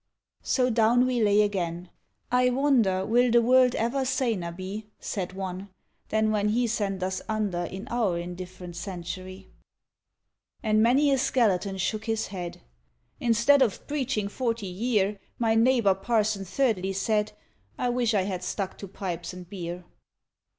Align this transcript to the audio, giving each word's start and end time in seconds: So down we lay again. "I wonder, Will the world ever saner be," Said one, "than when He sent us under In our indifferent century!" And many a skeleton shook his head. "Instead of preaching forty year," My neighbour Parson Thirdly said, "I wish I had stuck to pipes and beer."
So 0.41 0.71
down 0.71 1.05
we 1.05 1.21
lay 1.21 1.43
again. 1.43 1.91
"I 2.31 2.49
wonder, 2.49 3.05
Will 3.05 3.29
the 3.29 3.39
world 3.39 3.75
ever 3.75 4.03
saner 4.03 4.51
be," 4.51 4.87
Said 4.99 5.33
one, 5.33 5.69
"than 6.09 6.31
when 6.31 6.49
He 6.49 6.65
sent 6.65 7.03
us 7.03 7.21
under 7.29 7.65
In 7.65 7.87
our 7.89 8.17
indifferent 8.17 8.75
century!" 8.75 9.47
And 10.63 10.81
many 10.81 11.11
a 11.11 11.19
skeleton 11.19 11.77
shook 11.77 12.05
his 12.05 12.25
head. 12.29 12.61
"Instead 13.19 13.61
of 13.61 13.85
preaching 13.85 14.27
forty 14.27 14.65
year," 14.65 15.19
My 15.37 15.53
neighbour 15.53 15.93
Parson 15.93 16.45
Thirdly 16.45 16.93
said, 16.93 17.33
"I 17.77 17.89
wish 17.89 18.15
I 18.15 18.23
had 18.23 18.43
stuck 18.43 18.79
to 18.79 18.87
pipes 18.87 19.33
and 19.33 19.47
beer." 19.47 19.83